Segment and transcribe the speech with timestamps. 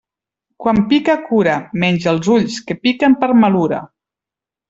[0.63, 3.83] Quan pica cura, menys els ulls, que piquen per malura.